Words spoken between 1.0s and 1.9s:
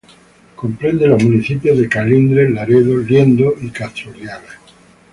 los municipios de